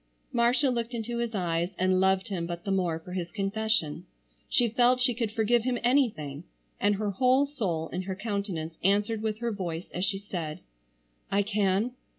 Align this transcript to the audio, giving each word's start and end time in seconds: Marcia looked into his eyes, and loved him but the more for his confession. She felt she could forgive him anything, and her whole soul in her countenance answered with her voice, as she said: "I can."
Marcia 0.33 0.71
looked 0.71 0.95
into 0.95 1.19
his 1.19 1.35
eyes, 1.35 1.75
and 1.77 1.99
loved 1.99 2.29
him 2.29 2.47
but 2.47 2.65
the 2.65 2.71
more 2.71 2.97
for 2.97 3.11
his 3.11 3.29
confession. 3.29 4.03
She 4.49 4.67
felt 4.67 4.99
she 4.99 5.13
could 5.13 5.31
forgive 5.31 5.63
him 5.63 5.77
anything, 5.83 6.43
and 6.79 6.95
her 6.95 7.11
whole 7.11 7.45
soul 7.45 7.87
in 7.89 8.01
her 8.01 8.15
countenance 8.15 8.79
answered 8.83 9.21
with 9.21 9.37
her 9.41 9.51
voice, 9.51 9.85
as 9.93 10.03
she 10.03 10.17
said: 10.17 10.61
"I 11.31 11.43
can." 11.43 11.91